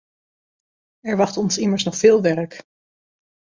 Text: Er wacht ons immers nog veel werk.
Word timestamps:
Er 1.05 1.17
wacht 1.19 1.37
ons 1.37 1.57
immers 1.57 1.83
nog 1.83 1.95
veel 1.95 2.21
werk. 2.21 2.63